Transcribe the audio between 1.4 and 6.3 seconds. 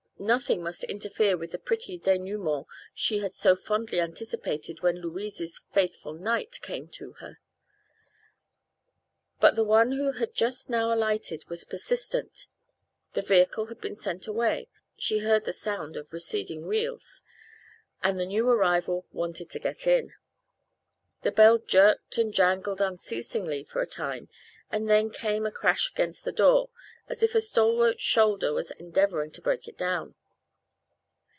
the pretty denouement she had so fondly anticipated when Louise's faithful